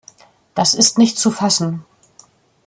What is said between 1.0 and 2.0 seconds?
zu fassen.